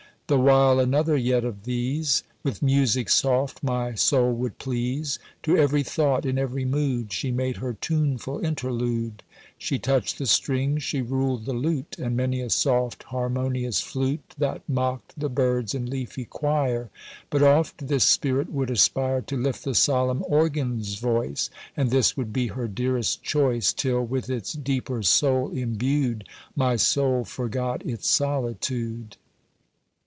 The 0.27 0.39
while 0.39 0.79
another 0.79 1.17
yet 1.17 1.43
of 1.43 1.63
these 1.65 2.23
With 2.41 2.61
music 2.61 3.09
soft 3.09 3.61
my 3.61 3.95
soul 3.95 4.31
would 4.35 4.59
please; 4.59 5.19
To 5.43 5.57
every 5.57 5.83
thought 5.83 6.25
in 6.25 6.37
every 6.37 6.63
mood 6.63 7.11
She 7.11 7.31
made 7.31 7.57
her 7.57 7.73
tuneful 7.73 8.39
interlude: 8.39 9.23
She 9.57 9.77
touched 9.77 10.17
the 10.19 10.25
strings, 10.25 10.83
she 10.83 11.01
ruled 11.01 11.43
the 11.43 11.51
lute, 11.51 11.97
And 11.99 12.15
many 12.15 12.39
a 12.39 12.49
soft 12.49 13.03
harmonious 13.03 13.81
flute 13.81 14.33
That 14.37 14.61
mocked 14.69 15.19
the 15.19 15.27
birds 15.27 15.75
in 15.75 15.89
leafy 15.89 16.23
quire; 16.23 16.89
But 17.29 17.43
oft 17.43 17.89
this 17.89 18.05
spirit 18.05 18.49
would 18.53 18.71
aspire 18.71 19.19
To 19.23 19.35
lift 19.35 19.65
the 19.65 19.75
solemn 19.75 20.23
organ's 20.29 20.95
voice, 20.95 21.49
And 21.75 21.89
this 21.91 22.15
would 22.15 22.31
be 22.31 22.47
her 22.47 22.69
dearest 22.69 23.21
choice, 23.21 23.73
Till, 23.73 24.05
with 24.05 24.29
its 24.29 24.53
deeper 24.53 25.03
soul 25.03 25.51
embued, 25.51 26.25
My 26.55 26.77
soul 26.77 27.25
forgot 27.25 27.85
its 27.85 28.07
solitude. 28.09 29.17